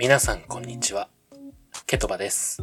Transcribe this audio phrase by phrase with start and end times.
[0.00, 1.10] 皆さんこんにちは。
[1.86, 2.62] ケトバです。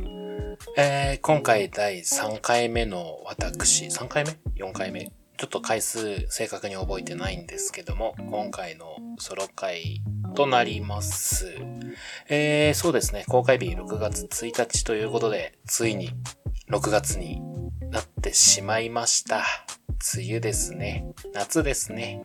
[0.76, 5.12] えー、今回第3回目の私、3回目 ?4 回目？
[5.38, 10.02] ちょっと回数正確に覚えてないんですけども、今回のソロ回
[10.34, 11.54] となります。
[12.28, 16.10] えー、そうですね、公開日6月1日ということで、ついに
[16.72, 17.40] 6月に
[17.92, 19.44] なってしまいました。
[20.16, 21.06] 梅雨ですね。
[21.36, 22.24] 夏ですね。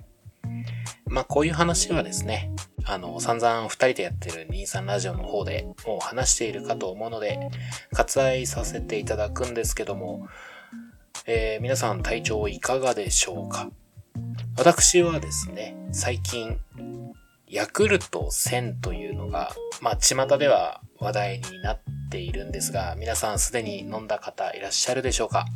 [1.05, 2.51] まあ、こういう話はですね、
[2.87, 7.39] あの、散々二人でやってる23ラジオの方でもう話しているかと思うので、
[7.93, 10.29] 割愛させていただくんですけども、
[11.27, 13.70] えー皆さん体調いかがでしょうか？
[14.56, 16.59] 私はですね、最近、
[17.48, 21.80] ヤクルト1000というのが、まあ、巷では話題になっ
[22.11, 25.47] ているんですが、皆さんすでに飲んだ方いらっしゃるでしょうか？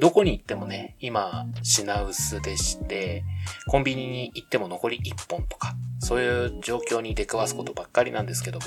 [0.00, 3.24] どこに行ってもね、今、品薄でして、
[3.68, 8.66] コンビニに行っても残り1本とか、そういう状況に出くわすことばっかりなんですけども、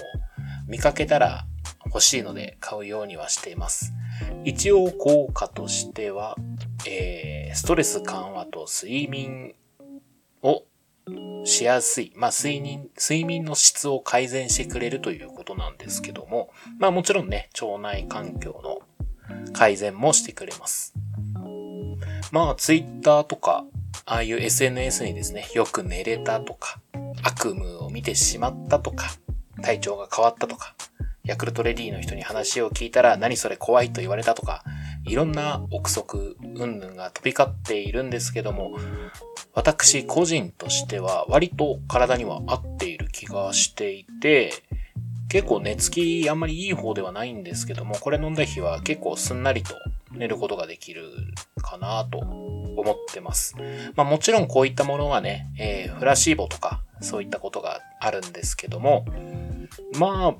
[0.67, 1.45] 見かけたら
[1.85, 3.93] 欲しいので買うようにはしています。
[4.43, 6.37] 一応効果としては、
[6.87, 9.55] えー、ストレス緩和と睡眠
[10.41, 10.63] を
[11.45, 12.13] しやすい。
[12.15, 18.79] まあ、睡眠、睡眠の質を改善してくれるということなんですけども、まあもちろんね、腸内環境の
[19.53, 20.93] 改善もしてくれます。
[22.31, 23.65] まあ、ツイッターとか、
[24.05, 26.79] ああいう SNS にですね、よく寝れたとか、
[27.23, 29.07] 悪夢を見てしまったとか、
[29.61, 30.75] 体調が変わったとか、
[31.23, 34.63] ヤクルトレディの人に話を聞いたら何それ怖いと言われたとか、
[35.05, 38.77] いろんな憶測、云々が飛び交っているんですけども、
[39.53, 44.51] 私個人としては割と体には合っている気がしていて、
[45.29, 49.75] 結構寝つきあんまりいい方ではないんですけども、これ飲んだ日は結構すんなりと
[50.11, 51.05] 寝ることができる
[51.61, 52.19] かなと
[52.75, 53.55] 思ってます。
[53.95, 59.05] まあもちろんこういったものはね、えーフラシーボとかそういったことがあるんですけども、
[59.99, 60.35] まあ、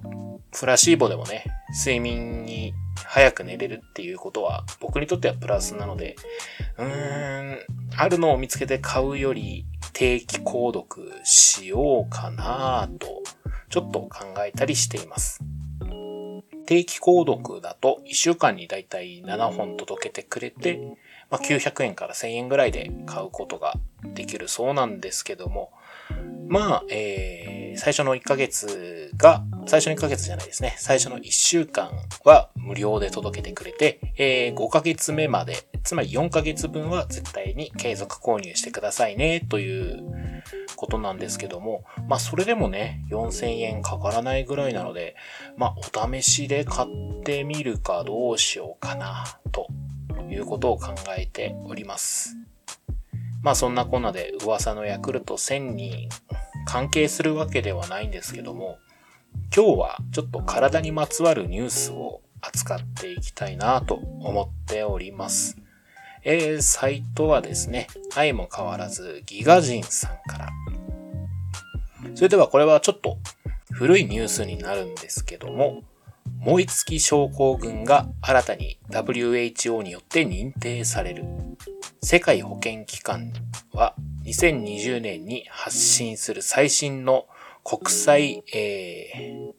[0.54, 1.46] フラシーボでもね、
[1.86, 6.16] 睡眠に早く寝れるっていうことは僕にとってはプラスなので、
[6.78, 7.60] うーん、
[7.98, 13.22] あるのを見つけて買うより定期購読しようかなと、
[13.70, 14.10] ちょっと考
[14.46, 15.42] えたりしています。
[16.66, 20.80] 定期購読だと1週間にだいたい7本届けてくれて、
[21.30, 23.76] まあ、900円から1000円ぐらいで買うことが
[24.14, 25.72] できるそうなんですけども、
[26.48, 30.76] まあ、えー、最初の1ヶ月が、最初の1ヶ月じゃないですね。
[30.78, 31.92] 最初の1週間
[32.26, 40.04] は無料で届けてくれて、えー、5ヶ月目まで、つまり4ヶ月分は絶対に継続購入してくださいね、という
[40.82, 45.16] ことなんですけども、まあそれでもね、4000円かからないぐらいなので、
[45.56, 49.68] まあお試しで買ってみるかどうしようかな、と
[50.32, 52.36] いうことを考えております。
[53.44, 56.10] まあそんなこんなで噂のヤクルト1000に
[56.66, 58.80] 関係するわけではないんですけども、
[59.56, 65.58] 今日はちょっと体にまつわるニュースを扱っていきたいなと思っております。
[66.24, 70.50] えー、サイトはですね、相も変わらずギガ人さんから。
[72.16, 73.18] それではこれはちょっと
[73.72, 75.82] 古いニュースになるんですけども、
[76.40, 81.24] 燃え尽き症候群が新たに WHO によって認定される。
[82.04, 83.32] 世界保健機関
[83.74, 83.96] は
[84.26, 87.28] 2020年に発信する最新の
[87.64, 89.54] 国際、えー、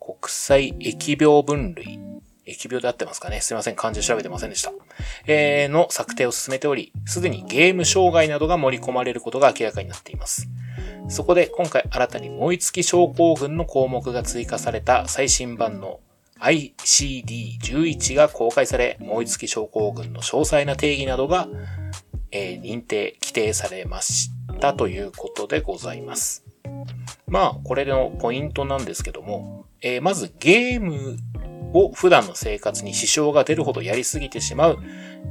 [0.00, 1.98] 国際疫病分類。
[2.46, 3.40] 疫病で合ってますかね？
[3.40, 3.74] すいません。
[3.76, 4.72] 漢字調べてませんでした。
[5.26, 10.48] えー、の策定を進めており、すでにゲーム障害などが盛り込まれることが明らかになっています。
[11.08, 16.00] そこで今回新たに燃え尽き症候群の項目が追加された最新版の
[16.40, 21.48] ICD-11 が公開され、燃え尽き症候群の詳細な定義などが、
[22.30, 24.30] えー認定、規定されまし
[24.60, 26.44] たということでございます。
[27.26, 31.16] まあ、これのポイントなんですけども、えーまずゲーム
[31.72, 34.78] を普段の生活に支障が出るほどやりすぎてしまう、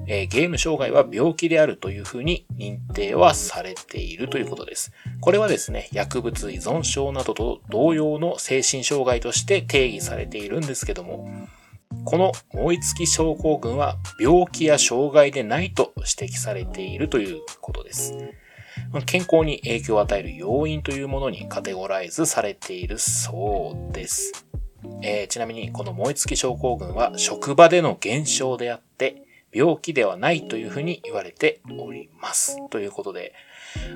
[0.07, 4.91] えーゲーム障害は病気であるというふうに認定はされているということです。
[5.21, 11.27] これはですね、薬物依存症などと同様の精神障害として定義されているんですけども、
[12.03, 18.13] この燃え尽き症候群は病気や障害でないと指摘されているということです。
[19.05, 24.45] 健康に影響を与える要因というものにカテゴライズされているそうです。
[25.01, 29.24] えーちなみにこの燃え尽き症候群は職場での現象であって
[29.55, 32.57] 病気ではないというふうに言われております。
[32.69, 33.33] ということで、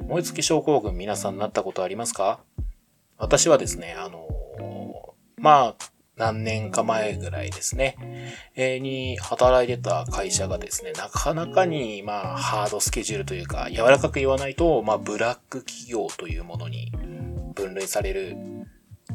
[0.08, 2.40] 燃え尽き症候群皆さんなったことありますか？
[3.18, 7.98] 私はですね、あのーまあ、何年か前ぐらいですね、
[8.56, 16.92] えーに働いてた会社がですね、なかなかに、まあ、ハードスケジュールというか、柔らかく言わないと、まあ、ブラック企業というものに
[17.56, 18.38] 分類される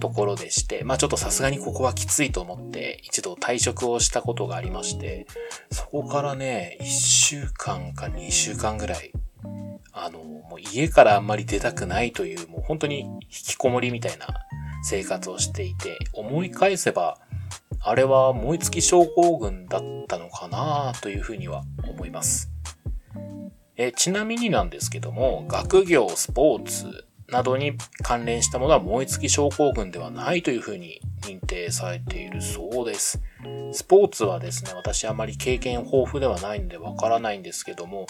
[0.01, 5.27] ところでして、まあちょっとさすがにここはきついと思って一度退職をしたことがありまして、
[5.71, 9.13] そこからね、1週間か2週間ぐらい、
[9.93, 14.27] あの、もう家からあんまり出たくないという、もう本当に引きこもりみたいな
[14.83, 17.19] 生活をしていて、思い返せば、
[17.81, 22.51] あれは燃え尽き症候群だったのかなというふうには思います。
[23.77, 33.21] えちなみになんですけども、学業、スポーツなどに関連したものは燃え尽き症候群ではないというふうに認定されているそうです。
[33.73, 38.07] スポーツはですね、私あまり経験豊富ではないんでわからないんですけども、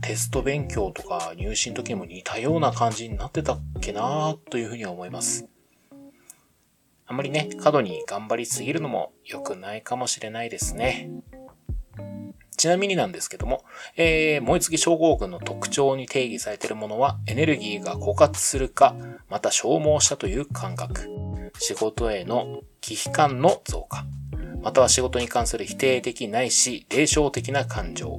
[0.00, 5.46] テスト勉強とか入試の時も似たような感じになってたっけなというふうには思います。
[7.06, 11.10] あまりね、過度に頑張りすぎるのも良くないかもしれないですね。
[12.64, 13.62] ちなみになんですけども、
[13.94, 18.96] えー、燃え尽き症候群の特徴に定義されているものは、エネルギーが枯渇するか、
[19.28, 21.06] また消耗したという感覚、
[21.58, 24.06] 仕事への危機感の増加、
[24.62, 28.18] または仕事に関する否定的ないし、霊障的な感情、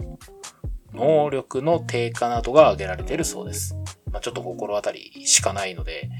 [0.93, 3.75] 能力の低下などが挙げられているそうです。
[4.11, 6.11] まあ、ちょっと心当たりしかないので、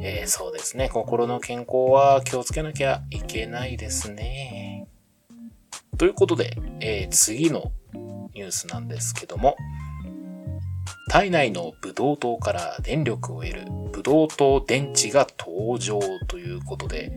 [0.00, 4.73] えー、そうですね、心の健康は気をつけなきゃいけないですね。
[5.96, 7.72] ということで、えー、次の
[8.34, 9.56] ニュースなんですけども、
[11.08, 17.12] 体内のブドウ糖から電力を得るブドウ糖電池が登場ということで、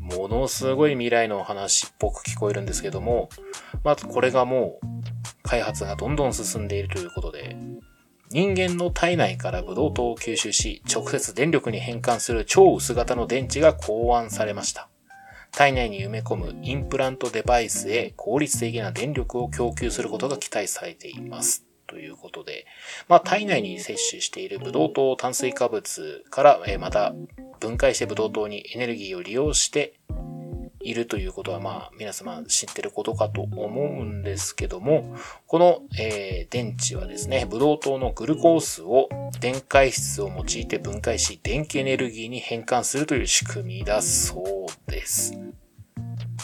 [0.00, 3.28] ものすごい未来の話っぽく聞こえるんですけども、
[3.84, 4.86] まあ、これがもう
[5.42, 7.56] 開発がどんどん進んでいるということで、
[8.30, 14.88] 人間の体内からブドウ糖を吸収し、直接電力に変換する超薄型の電池が考案されました。
[15.52, 21.64] 体内に埋め込むインプラントデバイスへ効率的な電力を供給することが期待されています。
[21.86, 22.64] ということで、
[23.06, 27.14] まあ、体内に摂取しているブドウ糖炭水化物から、えまた
[27.60, 30.00] 分解してブドウ糖にエネルギーを利用して
[30.80, 35.14] いるということは、まあ、皆様知ってることかと思うんですけども、
[35.46, 39.10] この、えー、電池はですね、ブドウ糖のグルコースを
[39.40, 44.61] 電解質を用いて分解し、電気エネルギーに変換するという仕組みだそう
[44.92, 45.36] です。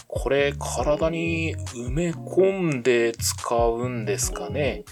[0.09, 4.85] これ、体に埋め込んで使うんですかね。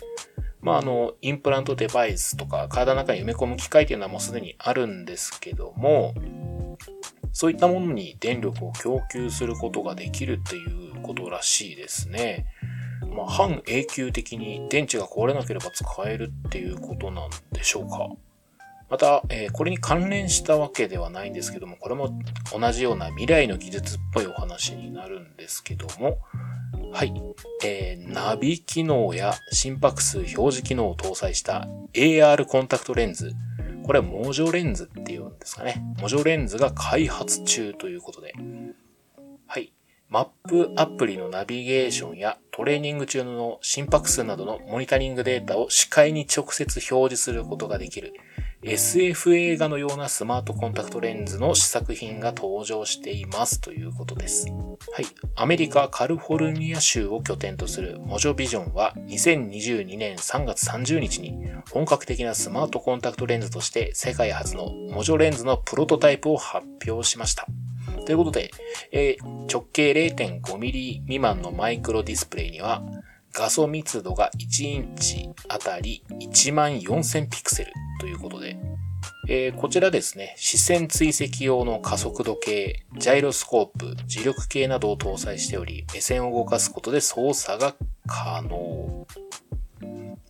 [0.60, 6.14] まあ、あの、インプラントデバイスとか、体の中に埋め込む機械っていうのはもうすでにあるんですけども、
[7.32, 12.46] そういったものに電力を供給することができるっていうことらしいですね。
[13.14, 18.10] まあ、半永久的に電池が壊れなければ使えるっていうことなんでしょうか。
[18.88, 22.18] また、えー、これに関連したわけではないんですけども、これも
[22.52, 26.18] 同じような未来の技術っぽいお話になるんですけども、
[26.92, 27.12] はい。
[27.64, 33.34] えー、ナビ機能や心拍数表示機能を搭載した AR コンタクトレンズ
[33.86, 35.80] これはモジョレンズっていうんですかね。
[36.00, 38.34] モジョレンズが開発中ということで。
[39.46, 39.72] はい。
[40.08, 48.14] マップアプリのナビゲーションやトレーニング中の心拍数などのモニタリングデータを視界に直接表示することができる
[48.62, 54.48] SF 映画のようなスマートコンタクトレンズの試作品が登場していますということです。
[54.48, 55.06] はい。
[55.34, 61.36] アメリカカリフォルニア州を拠点とするモジョビジョンは2022年3月30日に
[61.70, 67.46] 本格的なスマートコンタクトレンズとして世界初のモジョレンズのプロトタイプを発表しました。
[68.06, 68.50] ということで、
[68.92, 72.82] えー、直径 0.5mm 未満のマイクロディスプレイには
[73.36, 78.56] 画素密度が1インチあたり1万4000ピクセルということで、
[79.28, 87.74] えー、こちらですね、視線追跡用の加速度計、ジャイロスコープ、磁力計などを搭載しており、目線を動かすことで操作が
[88.06, 89.06] 可能。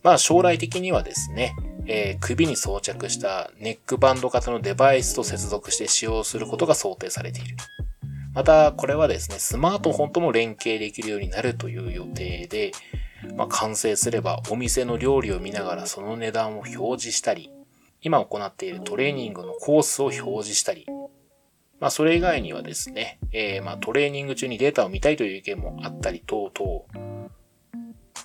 [0.02, 1.54] まあ将来的にはですね、
[1.86, 7.56] えー、首に装着したネックバンド型のデバイスと接続して使用することが想定されている。
[8.36, 12.72] また、これはですね、スマートフォンとも連携できるようになるという予定で、
[13.34, 17.50] まあ、完成すればお店の料理を見ながらその値段を表示したり、
[18.02, 20.84] 今行っているトレーニングのコースを表示したり、
[21.80, 26.82] まあ、それ以外にはですね、えー、まあ、トレーニング中にデータを見たいという意見もあったり等々、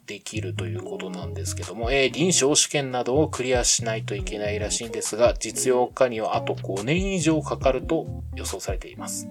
[0.08, 9.30] できるということなんですけども、えー、臨床試験などをクリアしないといけないらしいんですが、実用化にはあと5年以上かかると予想されています。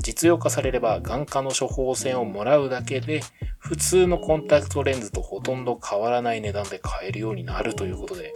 [0.00, 3.22] 実用化されれば眼科の処方箋をもらうだけで
[3.58, 8.32] 普通のコンタクトレンズとほとんど変わらない値段で買えるようになるということで、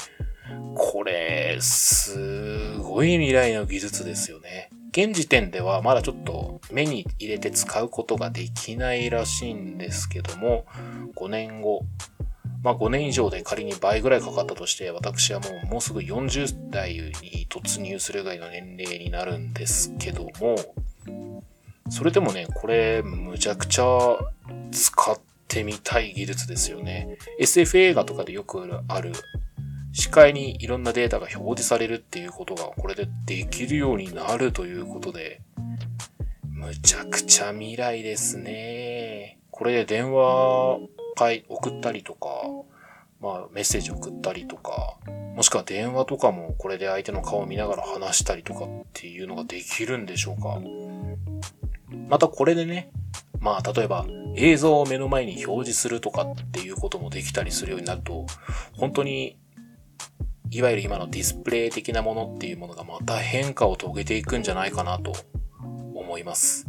[0.74, 4.70] これ、すごい未来の技術ですよね。
[4.90, 10.66] 現時点ではまだちょっと目に入れて使うことができないらしいんですけども、
[11.16, 11.82] 5年後、
[12.62, 20.56] まあ5年以上で仮に倍ぐらいかかったとして、私はもうもうすぐ40代に突入するぐらいの年齢になるんですけども、
[21.90, 23.84] それでもね、これむちゃくちゃ
[24.72, 27.18] 使ってみたい技術ですよね。
[27.38, 29.12] SF 映画とかでよくある
[29.92, 35.40] 視界にいろんなデータが表示されるっていうことがこれでできるようになるということで、
[36.42, 39.38] むちゃくちゃ未来ですね。
[39.50, 40.80] これで電話
[41.14, 42.28] 会送ったりとか、
[43.20, 44.96] まあメッセージ送ったりとか、
[45.36, 50.60] もしくは電話とかもこれで相手の顔を見ながら話したりとかっていうのができるんでしょうか。
[52.08, 52.90] またこれでね、
[53.40, 54.06] まあ例えば
[54.36, 58.26] 映像を目の前に表示するとかっていうこともできたりするようになると、
[58.72, 59.38] 本当に
[60.50, 65.12] いわゆる今のディスプレイ的なものっていうものがまた変化を遂げていくんじゃないかなと
[65.94, 66.66] 思います。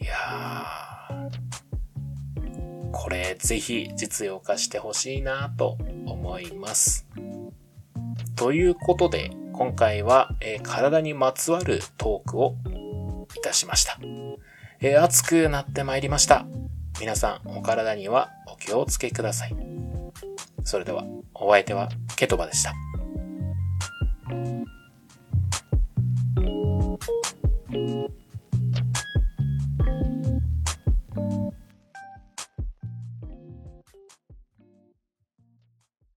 [0.00, 7.06] いやー、これぜひ実用化してほしいなと思います。
[8.34, 12.54] ということで、今回は、えー、体にまつわるトークを
[13.48, 13.98] たしました。
[14.80, 16.46] えー、暑くなってまいりました。
[17.00, 19.56] 皆さん、お体にはお気をつけください。
[20.64, 22.74] それでは、お相手はケトバでした。